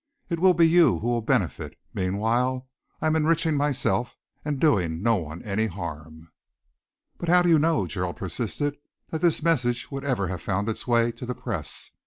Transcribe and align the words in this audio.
It 0.31 0.39
will 0.39 0.55
be 0.55 0.67
you 0.67 0.97
who 0.97 1.05
will 1.09 1.21
benefit. 1.21 1.77
Meanwhile, 1.93 2.67
I 3.01 3.05
am 3.05 3.15
enriching 3.15 3.55
myself 3.55 4.17
and 4.43 4.59
doing 4.59 5.03
no 5.03 5.17
one 5.17 5.43
any 5.43 5.67
harm." 5.67 6.31
"But 7.19 7.29
how 7.29 7.43
do 7.43 7.49
you 7.49 7.59
know," 7.59 7.85
Gerald 7.85 8.15
persisted, 8.17 8.77
"that 9.11 9.21
this 9.21 9.43
message 9.43 9.91
would 9.91 10.03
ever 10.03 10.27
have 10.29 10.41
found 10.41 10.67
its 10.69 10.87
way 10.87 11.11
to 11.11 11.25
the 11.27 11.35
Press? 11.35 11.91